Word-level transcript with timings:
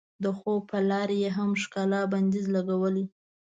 د 0.23 0.25
خوب 0.37 0.61
په 0.71 0.77
لار 0.89 1.09
یې 1.21 1.29
هم 1.37 1.49
ښکلا 1.61 2.01
بندیز 2.11 2.45
لګولی. 2.55 3.05